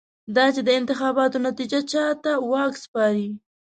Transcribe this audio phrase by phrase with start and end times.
[0.35, 3.29] دا چې د انتخاباتو نتېجه چا ته واک سپاري.